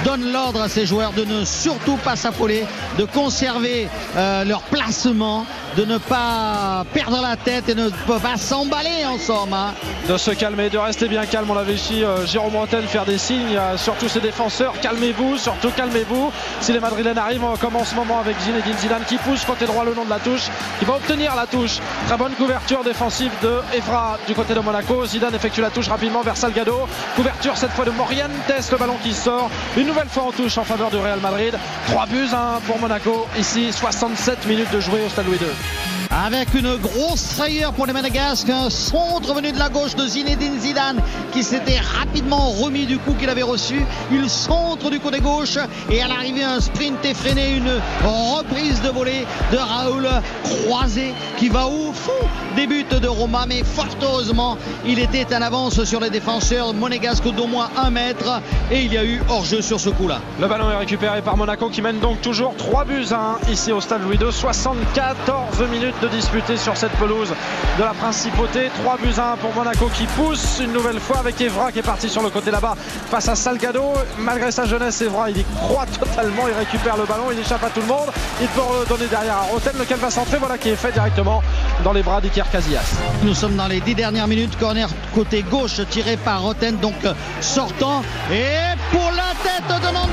donne 0.03 0.31
l'ordre 0.31 0.61
à 0.61 0.69
ses 0.69 0.85
joueurs 0.85 1.11
de 1.13 1.23
ne 1.25 1.45
surtout 1.45 1.97
pas 1.97 2.15
s'affoler, 2.15 2.65
de 2.97 3.05
conserver 3.05 3.87
euh, 4.15 4.43
leur 4.43 4.61
placement, 4.63 5.45
de 5.77 5.85
ne 5.85 5.97
pas 5.97 6.83
perdre 6.93 7.21
la 7.21 7.35
tête 7.35 7.69
et 7.69 7.75
ne 7.75 7.89
pas 7.89 8.37
s'emballer 8.37 9.05
en 9.05 9.17
somme. 9.17 9.53
Hein. 9.53 9.73
De 10.09 10.17
se 10.17 10.31
calmer, 10.31 10.69
de 10.69 10.77
rester 10.77 11.07
bien 11.07 11.25
calme. 11.25 11.49
On 11.49 11.53
l'avait 11.53 11.75
ici 11.75 12.03
euh, 12.03 12.25
Jérôme 12.25 12.53
Montagne 12.53 12.85
faire 12.87 13.05
des 13.05 13.17
signes, 13.17 13.59
surtout 13.77 14.09
ses 14.09 14.19
défenseurs. 14.19 14.73
Calmez-vous, 14.81 15.37
surtout 15.37 15.69
calmez-vous. 15.75 16.31
Si 16.61 16.73
les 16.73 16.79
Madrilènes 16.79 17.17
arrivent, 17.17 17.41
comme 17.59 17.75
en 17.75 17.85
ce 17.85 17.95
moment 17.95 18.19
avec 18.19 18.39
Zinedine 18.39 18.77
Zidane 18.77 19.03
qui 19.07 19.17
pousse 19.17 19.45
côté 19.45 19.65
droit 19.65 19.85
le 19.85 19.93
long 19.93 20.05
de 20.05 20.09
la 20.09 20.19
touche, 20.19 20.47
qui 20.79 20.85
va 20.85 20.95
obtenir 20.95 21.35
la 21.35 21.45
touche. 21.45 21.79
Très 22.07 22.17
bonne 22.17 22.33
couverture 22.33 22.83
défensive 22.83 23.31
de 23.41 23.59
Evra 23.73 24.17
du 24.27 24.33
côté 24.33 24.53
de 24.53 24.59
Monaco. 24.59 25.05
Zidane 25.05 25.35
effectue 25.35 25.61
la 25.61 25.69
touche 25.69 25.87
rapidement 25.87 26.21
vers 26.21 26.37
Salgado. 26.37 26.87
Couverture 27.15 27.57
cette 27.57 27.71
fois 27.71 27.85
de 27.85 27.91
Morientes, 27.91 28.31
le 28.71 28.77
ballon 28.77 28.97
qui 29.03 29.13
sort. 29.13 29.49
Nouvelle 29.91 30.07
fois 30.07 30.23
en 30.23 30.31
touche 30.31 30.57
en 30.57 30.63
faveur 30.63 30.89
du 30.89 30.95
Real 30.97 31.19
Madrid. 31.19 31.53
3 31.87 32.05
buts 32.05 32.29
1 32.33 32.61
pour 32.65 32.79
Monaco. 32.79 33.27
Ici, 33.37 33.73
67 33.73 34.45
minutes 34.45 34.71
de 34.71 34.79
jouer 34.79 35.01
au 35.05 35.09
Stade 35.09 35.25
Louis 35.25 35.37
II 35.37 35.90
avec 36.11 36.53
une 36.53 36.75
grosse 36.75 37.33
frayeur 37.33 37.71
pour 37.73 37.85
les 37.85 37.93
Monégasques. 37.93 38.49
Un 38.49 38.69
centre 38.69 39.33
venu 39.33 39.51
de 39.51 39.59
la 39.59 39.69
gauche 39.69 39.95
de 39.95 40.05
Zinedine 40.05 40.59
Zidane 40.59 41.01
qui 41.31 41.43
s'était 41.43 41.79
rapidement 41.79 42.49
remis 42.49 42.85
du 42.85 42.97
coup 42.97 43.13
qu'il 43.13 43.29
avait 43.29 43.41
reçu. 43.41 43.85
Il 44.11 44.29
centre 44.29 44.89
du 44.89 44.99
côté 44.99 45.19
gauche 45.19 45.57
et 45.89 46.01
à 46.01 46.07
l'arrivée 46.07 46.43
un 46.43 46.59
sprint 46.59 47.03
effréné, 47.05 47.55
une 47.55 47.71
reprise 48.03 48.81
de 48.81 48.89
volée 48.89 49.25
de 49.51 49.57
Raoul 49.57 50.07
croisé 50.43 51.13
qui 51.37 51.47
va 51.47 51.67
au 51.67 51.93
fond 51.93 52.11
des 52.55 52.67
buts 52.67 52.85
de 52.89 53.07
Roma. 53.07 53.45
Mais 53.47 53.63
fort 53.63 53.85
heureusement, 54.01 54.57
il 54.85 54.99
était 54.99 55.33
en 55.33 55.41
avance 55.41 55.83
sur 55.85 56.01
les 56.01 56.09
défenseurs 56.09 56.73
monégasques 56.73 57.31
d'au 57.33 57.47
moins 57.47 57.69
un 57.77 57.89
mètre 57.89 58.41
et 58.69 58.81
il 58.81 58.93
y 58.93 58.97
a 58.97 59.05
eu 59.05 59.21
hors-jeu 59.29 59.61
sur 59.61 59.79
ce 59.79 59.89
coup-là. 59.89 60.19
Le 60.39 60.47
ballon 60.47 60.69
est 60.71 60.77
récupéré 60.77 61.21
par 61.21 61.37
Monaco 61.37 61.69
qui 61.69 61.81
mène 61.81 61.99
donc 61.99 62.21
toujours 62.21 62.55
3 62.57 62.85
buts 62.85 63.05
à 63.11 63.37
1 63.47 63.51
ici 63.51 63.71
au 63.71 63.79
stade 63.79 64.01
Louis 64.03 64.17
II. 64.17 64.31
74 64.31 65.61
minutes 65.71 66.00
de 66.01 66.07
disputer 66.07 66.57
sur 66.57 66.75
cette 66.75 66.91
pelouse 66.93 67.33
de 67.77 67.83
la 67.83 67.93
Principauté. 67.93 68.69
3 68.83 68.97
buts 68.97 69.13
à 69.17 69.33
1 69.33 69.37
pour 69.37 69.53
Monaco 69.53 69.89
qui 69.93 70.05
pousse 70.07 70.59
une 70.59 70.73
nouvelle 70.73 70.99
fois 70.99 71.19
avec 71.19 71.39
Evra 71.39 71.71
qui 71.71 71.79
est 71.79 71.83
parti 71.83 72.09
sur 72.09 72.23
le 72.23 72.29
côté 72.29 72.51
là-bas 72.51 72.75
face 73.09 73.29
à 73.29 73.35
Salgado. 73.35 73.93
Malgré 74.17 74.51
sa 74.51 74.65
jeunesse, 74.65 75.01
Evra 75.01 75.29
il 75.29 75.39
y 75.39 75.43
croit 75.43 75.85
totalement, 75.85 76.47
il 76.47 76.53
récupère 76.53 76.97
le 76.97 77.05
ballon, 77.05 77.31
il 77.31 77.39
échappe 77.39 77.63
à 77.63 77.69
tout 77.69 77.81
le 77.81 77.87
monde. 77.87 78.09
Il 78.41 78.47
peut 78.47 78.61
redonner 78.61 79.07
derrière 79.07 79.37
à 79.37 79.77
lequel 79.77 79.97
va 79.97 80.09
centrer, 80.09 80.37
voilà 80.37 80.57
qui 80.57 80.69
est 80.69 80.75
fait 80.75 80.91
directement 80.91 81.43
dans 81.83 81.93
les 81.93 82.03
bras 82.03 82.21
d'Iker 82.21 82.49
Casillas. 82.51 82.95
Nous 83.23 83.35
sommes 83.35 83.55
dans 83.55 83.67
les 83.67 83.81
10 83.81 83.95
dernières 83.95 84.27
minutes, 84.27 84.57
corner 84.57 84.89
côté 85.13 85.43
gauche 85.43 85.81
tiré 85.89 86.17
par 86.17 86.41
Roten, 86.41 86.77
donc 86.77 86.95
sortant 87.41 88.03
et 88.31 88.75
pour 88.91 89.11
la 89.11 89.33
tête 89.43 89.67
de 89.67 89.87
qui 89.87 90.10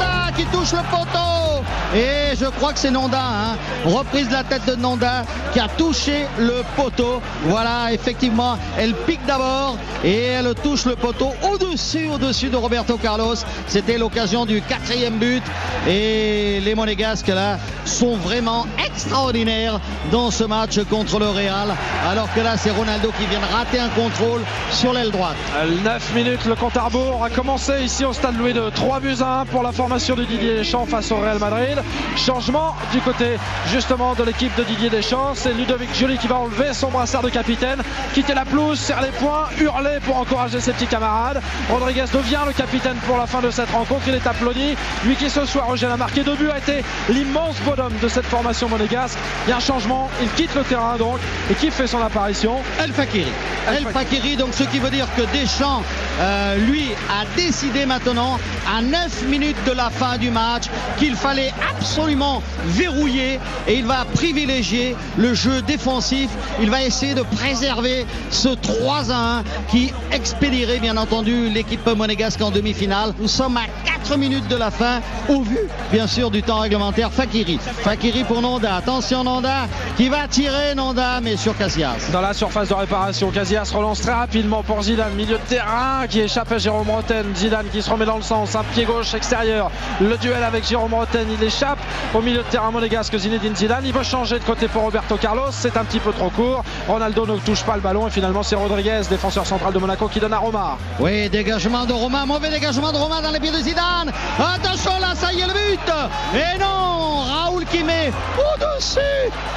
touche 0.52 0.72
le 0.72 0.82
poteau. 0.90 1.64
Et 1.94 2.36
je 2.38 2.44
crois 2.44 2.74
que 2.74 2.78
c'est 2.78 2.90
Nanda, 2.90 3.18
hein. 3.18 3.56
reprise 3.86 4.28
de 4.28 4.32
la 4.34 4.44
tête 4.44 4.66
de 4.66 4.74
Nanda 4.74 5.24
qui 5.52 5.60
a 5.60 5.68
touché 5.68 6.26
le 6.38 6.62
poteau. 6.76 7.22
Voilà, 7.44 7.92
effectivement, 7.92 8.58
elle 8.76 8.94
pique 8.94 9.24
d'abord 9.26 9.78
et 10.04 10.24
elle 10.24 10.54
touche 10.62 10.84
le 10.84 10.96
poteau 10.96 11.32
au-dessus, 11.50 12.08
au-dessus 12.12 12.50
de 12.50 12.56
Roberto 12.56 12.98
Carlos. 12.98 13.36
C'était 13.66 13.96
l'occasion 13.96 14.44
du 14.44 14.60
quatrième 14.60 15.16
but 15.16 15.42
et 15.86 16.60
les 16.60 16.74
Monégasques 16.74 17.28
là 17.28 17.58
sont 17.86 18.16
vraiment 18.16 18.66
extraordinaires 18.84 19.80
dans 20.12 20.30
ce 20.30 20.44
match 20.44 20.78
contre 20.90 21.18
le 21.18 21.28
Real. 21.28 21.74
Alors 22.06 22.32
que 22.34 22.40
là, 22.40 22.56
c'est 22.56 22.70
Ronaldo 22.70 23.10
qui 23.18 23.24
vient 23.26 23.40
de 23.40 23.52
rater 23.52 23.78
un 23.78 23.88
contrôle 23.88 24.42
sur 24.70 24.92
l'aile 24.92 25.10
droite. 25.10 25.36
9 25.84 26.14
minutes, 26.14 26.44
le 26.44 26.54
compte 26.54 26.76
à 26.76 26.82
rebours 26.82 27.24
a 27.24 27.30
commencé 27.30 27.72
ici 27.82 28.04
au 28.04 28.12
stade 28.12 28.38
Louis 28.38 28.52
de 28.52 28.68
3 28.68 29.00
buts 29.00 29.16
à 29.22 29.40
1 29.40 29.46
pour 29.46 29.62
la 29.62 29.72
formation 29.72 30.14
de 30.14 30.24
Didier 30.38 30.54
Deschamps 30.54 30.86
face 30.86 31.10
au 31.10 31.16
Real 31.16 31.38
Madrid. 31.38 31.82
Changement 32.16 32.76
du 32.92 33.00
côté 33.00 33.38
justement 33.66 34.14
de 34.14 34.22
l'équipe 34.22 34.54
de 34.56 34.62
Didier 34.62 34.88
Deschamps. 34.88 35.32
C'est 35.34 35.52
Ludovic 35.52 35.92
Joly 35.98 36.16
qui 36.16 36.28
va 36.28 36.36
enlever 36.36 36.72
son 36.72 36.90
brassard 36.90 37.22
de 37.22 37.28
capitaine, 37.28 37.82
quitter 38.14 38.34
la 38.34 38.44
pelouse, 38.44 38.78
serre 38.78 39.02
les 39.02 39.10
poings, 39.10 39.48
hurler 39.60 39.98
pour 40.04 40.16
encourager 40.16 40.60
ses 40.60 40.72
petits 40.72 40.86
camarades. 40.86 41.42
Rodriguez 41.68 42.04
devient 42.12 42.42
le 42.46 42.52
capitaine 42.52 42.96
pour 43.06 43.16
la 43.18 43.26
fin 43.26 43.40
de 43.40 43.50
cette 43.50 43.70
rencontre. 43.70 44.02
Il 44.06 44.14
est 44.14 44.26
applaudi. 44.26 44.76
Lui 45.04 45.16
qui 45.16 45.28
ce 45.28 45.44
soir, 45.44 45.72
Eugène 45.72 45.90
a 45.90 45.96
marqué 45.96 46.22
deux 46.22 46.36
buts, 46.36 46.50
a 46.50 46.58
été 46.58 46.84
l'immense 47.08 47.56
bonhomme 47.66 47.94
de 48.00 48.08
cette 48.08 48.26
formation 48.26 48.68
monégasque. 48.68 49.18
Il 49.46 49.50
y 49.50 49.52
a 49.52 49.56
un 49.56 49.60
changement. 49.60 50.08
Il 50.22 50.30
quitte 50.30 50.54
le 50.54 50.62
terrain 50.62 50.96
donc. 50.96 51.18
Et 51.50 51.54
qui 51.54 51.70
fait 51.70 51.88
son 51.88 52.00
apparition? 52.00 52.58
El 52.80 52.92
Fakiri. 52.92 53.32
El 53.66 53.86
Fakiri, 53.86 54.36
donc 54.36 54.54
ce 54.54 54.62
qui 54.64 54.78
veut 54.78 54.90
dire 54.90 55.06
que 55.16 55.22
Deschamps, 55.36 55.82
euh, 56.20 56.56
lui, 56.66 56.84
a 57.08 57.24
décidé 57.36 57.86
maintenant, 57.86 58.38
à 58.68 58.82
9 58.82 59.24
minutes 59.28 59.56
de 59.66 59.72
la 59.72 59.90
fin 59.90 60.18
du 60.18 60.30
match, 60.30 60.64
qu'il 60.98 61.14
fallait 61.14 61.52
absolument 61.70 62.42
verrouiller 62.66 63.38
et 63.66 63.74
il 63.74 63.86
va 63.86 64.04
privilégier 64.14 64.96
le 65.16 65.34
jeu 65.34 65.62
défensif. 65.62 66.30
Il 66.60 66.70
va 66.70 66.82
essayer 66.82 67.14
de 67.14 67.22
préserver 67.22 68.06
ce 68.30 68.48
3 68.48 69.12
à 69.12 69.38
1 69.38 69.44
qui 69.70 69.92
expédierait 70.12 70.80
bien 70.80 70.96
entendu 70.96 71.48
l'équipe 71.50 71.86
monégasque 71.86 72.40
en 72.40 72.50
demi-finale. 72.50 73.14
Nous 73.18 73.28
sommes 73.28 73.56
à 73.56 73.66
4 73.84 74.16
minutes 74.18 74.48
de 74.48 74.56
la 74.56 74.70
fin, 74.70 75.00
au 75.28 75.42
vu 75.42 75.58
bien 75.92 76.06
sûr 76.06 76.30
du 76.30 76.42
temps 76.42 76.58
réglementaire. 76.58 77.12
Fakiri. 77.12 77.58
Fakiri 77.58 78.24
pour 78.24 78.42
Nanda. 78.42 78.76
Attention 78.76 79.24
Nanda 79.24 79.66
qui 79.96 80.08
va 80.08 80.26
tirer 80.28 80.74
Nanda 80.74 81.20
mais 81.22 81.36
sur 81.36 81.56
Casillas. 81.56 82.10
Dans 82.12 82.20
la 82.20 82.34
surface 82.34 82.68
de 82.68 82.74
réparation, 82.74 83.30
Casillas 83.30 83.70
relance 83.74 84.00
très 84.00 84.14
rapidement 84.14 84.62
pour 84.62 84.82
Zidane, 84.82 85.14
milieu 85.14 85.36
de 85.36 85.48
terrain 85.48 86.06
qui 86.08 86.20
échappe 86.20 86.50
à 86.52 86.58
Jérôme 86.58 86.90
Roten. 86.90 87.34
Zidane 87.34 87.66
qui 87.70 87.82
se 87.82 87.90
remet 87.90 88.04
dans 88.04 88.16
le 88.16 88.22
sens, 88.22 88.54
un 88.56 88.64
pied 88.64 88.84
gauche 88.84 89.14
extérieur. 89.14 89.70
Le 90.00 90.16
duel 90.16 90.42
avec 90.42 90.66
Jérôme 90.66 90.94
Roten, 90.94 91.26
il 91.30 91.42
échappe 91.42 91.78
au 92.14 92.20
milieu 92.20 92.38
de 92.38 92.48
terrain 92.48 92.70
monégasque 92.70 93.16
Zinedine 93.16 93.54
Zidane. 93.54 93.84
Il 93.84 93.92
veut 93.92 94.02
changer 94.02 94.38
de 94.38 94.44
côté 94.44 94.68
pour 94.68 94.82
Roberto 94.82 95.16
Carlos, 95.16 95.50
c'est 95.50 95.76
un 95.76 95.84
petit 95.84 96.00
peu 96.00 96.12
trop 96.12 96.30
court. 96.30 96.64
Ronaldo 96.86 97.26
ne 97.26 97.36
touche 97.38 97.62
pas 97.62 97.74
le 97.74 97.80
ballon 97.80 98.06
et 98.06 98.10
finalement 98.10 98.42
c'est 98.42 98.56
Rodriguez, 98.56 99.02
défenseur 99.08 99.46
central 99.46 99.72
de 99.72 99.78
Monaco, 99.78 100.08
qui 100.08 100.20
donne 100.20 100.32
à 100.32 100.38
Roma. 100.38 100.78
Oui, 100.98 101.28
dégagement 101.28 101.84
de 101.84 101.92
Roma, 101.92 102.26
mauvais 102.26 102.50
dégagement 102.50 102.92
de 102.92 102.96
Roma 102.96 103.20
dans 103.20 103.30
les 103.30 103.40
pieds 103.40 103.52
de 103.52 103.58
Zidane. 103.58 104.12
Attention 104.38 104.98
là, 105.00 105.14
ça 105.14 105.32
y 105.32 105.40
est 105.40 105.46
le 105.46 105.52
but. 105.52 105.92
Et 106.34 106.58
non, 106.58 107.22
Qui 107.70 107.84
met 107.84 108.12
au-dessus. 108.38 109.00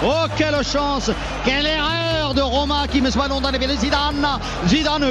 Oh, 0.04 0.26
quelle 0.38 0.64
chance, 0.64 1.12
quelle 1.46 1.66
erreur 1.66 2.34
de 2.34 2.42
Roma 2.42 2.88
qui 2.92 3.02
met 3.02 3.12
ce 3.12 3.18
ballon 3.18 3.42
dans 3.42 3.52
les 3.52 3.60
pieds 3.60 3.68
de 3.68 3.76
Zidane. 3.76 4.28
Zidane 4.68 5.04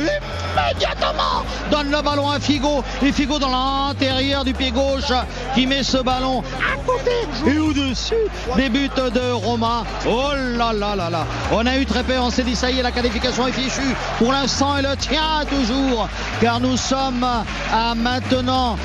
immédiatement 0.51 1.45
donne 1.71 1.91
le 1.91 2.03
ballon 2.03 2.31
à 2.31 2.41
Figo. 2.41 2.83
Et 3.03 3.13
Figo 3.13 3.39
dans 3.39 3.51
l'intérieur 3.51 4.45
du 4.45 4.53
pied 4.53 4.71
gauche 4.71 5.13
qui 5.55 5.67
met 5.67 5.83
ce 5.83 5.99
ballon 5.99 6.43
à 6.59 6.77
côté 6.87 7.11
et 7.47 7.59
au-dessus 7.59 8.15
des 8.57 8.69
de 8.69 9.33
Roma. 9.33 9.85
Oh 10.07 10.31
là 10.57 10.73
là 10.73 10.97
là 10.97 11.11
là. 11.11 11.27
On 11.53 11.67
a 11.67 11.77
eu 11.77 11.87
très 11.87 12.03
peur, 12.03 12.25
on 12.25 12.31
s'est 12.31 12.43
dit 12.43 12.57
ça 12.57 12.71
y 12.71 12.79
est, 12.79 12.83
la 12.83 12.93
qualification 12.93 13.47
est 13.47 13.53
fichue. 13.53 13.95
Pour 14.19 14.33
l'instant, 14.33 14.77
elle 14.77 14.97
tient 14.99 15.45
toujours 15.49 16.09
car 16.41 16.61
nous 16.61 16.77
sommes 16.77 17.27
à 17.73 17.95
maintenant 17.95 18.77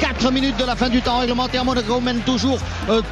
4 0.00 0.30
minutes 0.30 0.56
de 0.56 0.64
la 0.64 0.76
fin 0.76 0.88
du 0.88 1.02
temps 1.02 1.18
réglementaire. 1.18 1.64
Monaco 1.64 2.00
mène 2.00 2.20
toujours 2.20 2.58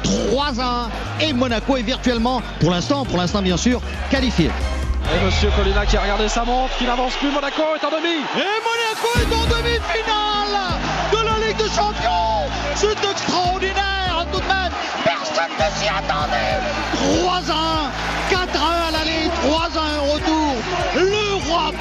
3 0.03 0.50
à 0.59 0.89
1 1.21 1.25
et 1.25 1.33
Monaco 1.33 1.77
est 1.77 1.81
virtuellement, 1.81 2.41
pour 2.59 2.71
l'instant, 2.71 3.05
pour 3.05 3.17
l'instant 3.17 3.41
bien 3.41 3.57
sûr, 3.57 3.81
qualifié. 4.09 4.49
Et 5.13 5.25
Monsieur 5.25 5.49
Colina 5.55 5.85
qui 5.85 5.97
a 5.97 6.01
regardé 6.01 6.27
sa 6.27 6.43
montre, 6.43 6.75
qui 6.77 6.85
n'avance 6.85 7.13
plus. 7.15 7.31
Monaco 7.31 7.61
est 7.75 7.85
en 7.85 7.89
demi. 7.89 8.21
Et 8.35 8.57
Monaco 8.67 9.09
est 9.17 9.33
en 9.33 9.45
demi-finale 9.57 10.79
de 11.11 11.17
la 11.17 11.47
Ligue 11.47 11.57
des 11.57 11.69
Champions. 11.69 12.47
C'est 12.75 13.09
extraordinaire 13.11 14.25
tout 14.31 14.39
de 14.39 14.45
même. 14.45 14.71
Personne 15.03 15.51
ne 15.59 15.79
s'y 15.79 15.87
attendait. 15.87 16.59
3 17.23 17.33
à 17.35 17.53
1, 17.87 18.45
4 18.47 18.63
à 18.63 18.67
1 18.67 18.87
à 18.87 18.91
l'aller, 18.91 19.29
3 19.43 19.69
à 19.75 19.83
1 19.95 20.07
au 20.07 20.13
retour. 20.13 21.20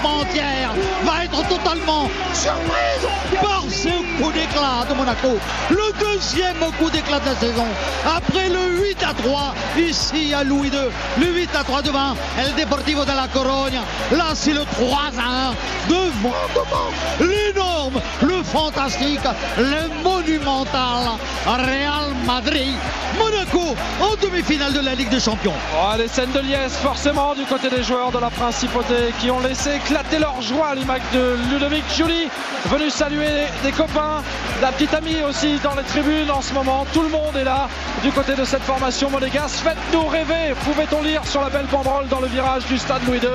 Entière 0.03 0.73
va 1.05 1.25
être 1.25 1.49
totalement 1.49 2.09
surprise 2.33 3.07
par 3.41 3.63
ce 3.69 3.89
coup 4.19 4.33
d'éclat 4.33 4.85
de 4.89 4.95
Monaco. 4.95 5.39
Le 5.71 5.93
deuxième 5.99 6.59
coup 6.79 6.91
d'éclat 6.91 7.21
de 7.21 7.27
la 7.27 7.35
saison. 7.35 7.67
Après 8.07 8.49
le 8.49 8.83
8 8.83 8.97
à 9.03 9.15
3 9.15 9.55
ici 9.79 10.33
à 10.35 10.43
Louis 10.43 10.69
II. 10.69 10.89
Le 11.19 11.27
8 11.27 11.51
à 11.55 11.65
3 11.65 11.83
devant 11.83 12.17
El 12.39 12.55
Deportivo 12.55 13.05
de 13.05 13.13
la 13.13 13.29
Corogne. 13.29 13.81
Là 14.13 14.31
c'est 14.35 14.55
le 14.55 14.65
3 14.65 14.99
à 15.19 15.49
1 15.49 15.55
devant, 15.89 16.35
devant 16.55 16.91
l'énorme, 17.21 18.01
le 18.23 18.43
fantastique, 18.43 19.21
le 19.59 20.03
monumental 20.03 21.19
Real 21.47 22.15
Madrid. 22.27 22.75
Monaco 23.19 23.75
en 24.01 24.17
demi-finale 24.23 24.73
de 24.73 24.81
la 24.81 24.95
Ligue 24.95 25.11
des 25.11 25.21
Champions. 25.21 25.53
Oh, 25.75 25.97
les 25.99 26.09
scènes 26.09 26.33
de 26.33 26.41
liesse 26.41 26.77
forcément 26.83 27.35
du 27.35 27.45
côté 27.45 27.69
des 27.69 27.83
joueurs 27.83 28.13
de 28.13 28.19
la 28.19 28.31
Principauté 28.31 29.13
qui 29.21 29.31
ont 29.31 29.41
laissé 29.41 29.60
éclater 29.69 30.19
leur 30.19 30.41
joie 30.41 30.75
l'image 30.75 31.03
de 31.13 31.37
Ludovic 31.51 31.85
Julie 31.95 32.29
venu 32.67 32.89
saluer 32.89 33.47
des 33.63 33.73
copains, 33.73 34.23
la 34.63 34.73
petite 34.73 34.95
amie 34.95 35.23
aussi 35.29 35.59
dans 35.63 35.75
les 35.75 35.83
tribunes 35.83 36.31
en 36.31 36.41
ce 36.41 36.55
moment. 36.55 36.87
Tout 36.93 37.03
le 37.03 37.09
monde 37.09 37.37
est 37.37 37.45
là 37.45 37.69
du 38.03 38.11
côté 38.11 38.35
de 38.35 38.45
cette 38.45 38.63
formation 38.63 39.11
monégasque. 39.11 39.63
Faites-nous 39.63 40.07
rêver, 40.07 40.55
pouvait-on 40.65 41.03
lire 41.03 41.25
sur 41.27 41.43
la 41.43 41.51
belle 41.51 41.67
banderole 41.67 42.09
dans 42.09 42.21
le 42.21 42.29
virage 42.29 42.65
du 42.67 42.79
stade 42.79 43.03
Louis 43.07 43.19
II. 43.19 43.29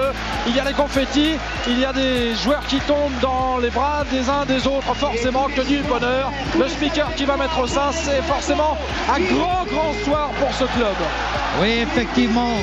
Il 0.48 0.56
y 0.56 0.60
a 0.60 0.64
les 0.64 0.74
confettis, 0.74 1.34
il 1.68 1.80
y 1.80 1.86
a 1.86 1.94
des 1.94 2.34
joueurs 2.36 2.66
qui 2.68 2.80
tombent 2.82 3.20
dans 3.22 3.58
les 3.58 3.70
bras 3.70 4.04
des 4.12 4.28
uns 4.30 4.46
des 4.46 4.66
autres, 4.68 4.94
forcément 4.96 5.48
que 5.56 5.62
du 5.62 5.82
bonheur. 5.84 6.32
Le 6.58 6.68
speaker 6.68 7.14
qui 7.16 7.26
va 7.26 7.38
mettre 7.38 7.68
sein, 7.68 7.92
c'est 7.92 8.22
forcément 8.24 8.78
un 9.14 9.20
grand, 9.20 9.66
grand 9.66 9.94
soir 10.04 10.30
pour 10.40 10.54
ce 10.54 10.66
club. 10.76 10.96
Oui, 11.62 11.84
effectivement. 11.84 12.56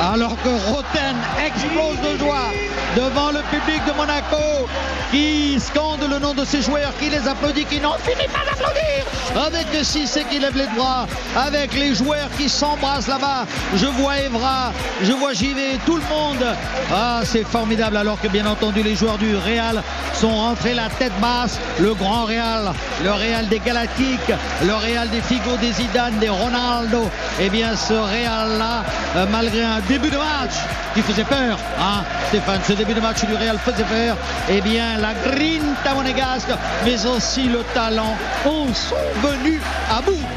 Alors 0.00 0.36
que 0.42 0.48
Roten 0.70 1.16
explose 1.44 1.98
de 2.02 2.18
joie 2.18 2.50
devant 2.96 3.30
le 3.30 3.40
public 3.50 3.82
de 3.86 3.92
Monaco 3.92 4.68
qui 5.10 5.58
scande 5.60 6.02
le 6.10 6.18
nom 6.18 6.34
de 6.34 6.44
ses 6.44 6.62
joueurs, 6.62 6.92
qui 6.98 7.08
les 7.08 7.26
applaudit, 7.28 7.64
qui 7.64 7.80
n'en 7.80 7.96
finit 7.98 8.28
pas 8.28 8.44
d'applaudir. 8.44 9.04
Avec 9.46 9.66
Cissé 9.84 10.24
qui 10.30 10.38
lève 10.38 10.56
les 10.56 10.66
bras, 10.76 11.06
avec 11.36 11.74
les 11.74 11.94
joueurs 11.94 12.28
qui 12.36 12.48
s'embrassent 12.48 13.06
là-bas. 13.06 13.46
Je 13.76 13.86
vois 13.86 14.18
Evra, 14.18 14.72
je 15.02 15.12
vois 15.12 15.32
JV, 15.32 15.78
tout 15.84 15.96
le 15.96 16.02
monde. 16.02 16.44
Ah, 16.92 17.20
c'est 17.24 17.44
formidable. 17.44 17.96
Alors 17.96 18.20
que 18.20 18.28
bien 18.28 18.46
entendu, 18.46 18.82
les 18.82 18.96
joueurs 18.96 19.18
du 19.18 19.36
Real 19.36 19.82
sont 20.14 20.34
rentrés 20.34 20.74
la 20.74 20.88
tête 20.88 21.12
basse. 21.20 21.58
Le 21.78 21.94
grand 21.94 22.24
Real, 22.24 22.72
le 23.04 23.12
Real 23.12 23.48
des 23.48 23.60
Galactiques, 23.60 24.32
le 24.64 24.74
Real 24.74 25.08
des 25.10 25.20
Figo, 25.20 25.56
des 25.60 25.72
Zidane, 25.72 26.18
des 26.18 26.28
Ronaldo. 26.30 27.08
Eh 27.40 27.48
bien, 27.50 27.76
ce 27.76 27.92
Real-là, 27.92 28.84
euh, 29.16 29.26
malgré 29.30 29.62
un 29.62 29.80
début 29.88 30.10
de 30.10 30.16
match 30.16 30.54
qui 30.94 31.02
faisait 31.02 31.24
peur, 31.24 31.58
hein, 31.78 32.02
Stéphane, 32.28 32.60
ce 32.66 32.72
début 32.72 32.94
de 32.94 33.00
match 33.00 33.24
du 33.24 33.34
Real 33.34 33.58
faisait 33.58 33.84
peur, 33.84 34.16
eh 34.48 34.60
bien, 34.60 34.98
la 34.98 35.14
grinta 35.14 35.94
monégasque, 35.94 36.50
mais 36.84 37.06
aussi 37.06 37.44
le 37.44 37.62
talent, 37.74 38.16
en 38.44 38.72
sont 38.74 38.96
venus 39.22 39.60
à 39.90 40.00
bout. 40.02 40.35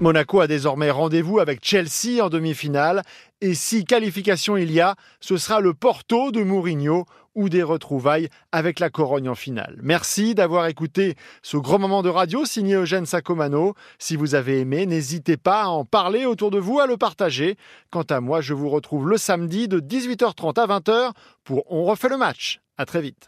Monaco 0.00 0.40
a 0.40 0.46
désormais 0.46 0.92
rendez-vous 0.92 1.40
avec 1.40 1.58
Chelsea 1.64 2.22
en 2.22 2.28
demi-finale. 2.28 3.02
Et 3.40 3.54
si 3.54 3.84
qualification 3.84 4.56
il 4.56 4.70
y 4.70 4.80
a, 4.80 4.94
ce 5.20 5.36
sera 5.36 5.60
le 5.60 5.74
Porto 5.74 6.30
de 6.30 6.42
Mourinho 6.42 7.04
ou 7.34 7.48
des 7.48 7.64
retrouvailles 7.64 8.28
avec 8.52 8.78
la 8.78 8.90
Corogne 8.90 9.28
en 9.28 9.34
finale. 9.34 9.78
Merci 9.82 10.34
d'avoir 10.36 10.66
écouté 10.66 11.16
ce 11.42 11.56
grand 11.56 11.80
moment 11.80 12.02
de 12.02 12.08
radio 12.08 12.44
signé 12.44 12.74
Eugène 12.74 13.06
Sacomano. 13.06 13.74
Si 13.98 14.14
vous 14.14 14.36
avez 14.36 14.60
aimé, 14.60 14.86
n'hésitez 14.86 15.36
pas 15.36 15.62
à 15.62 15.68
en 15.68 15.84
parler 15.84 16.26
autour 16.26 16.52
de 16.52 16.58
vous, 16.58 16.78
à 16.78 16.86
le 16.86 16.96
partager. 16.96 17.56
Quant 17.90 18.02
à 18.02 18.20
moi, 18.20 18.40
je 18.40 18.54
vous 18.54 18.68
retrouve 18.68 19.08
le 19.08 19.16
samedi 19.16 19.66
de 19.66 19.80
18h30 19.80 20.60
à 20.60 20.78
20h 20.78 21.10
pour 21.42 21.64
On 21.72 21.84
refait 21.84 22.08
le 22.08 22.16
match. 22.18 22.60
À 22.76 22.86
très 22.86 23.00
vite. 23.00 23.26